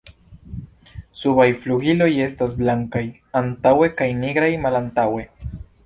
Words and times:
Subaj 1.23 1.45
flugiloj 1.65 2.09
estas 2.29 2.57
blankaj 2.63 3.05
antaŭe 3.43 3.95
kaj 4.01 4.11
nigraj 4.27 4.53
malantaŭe. 4.67 5.33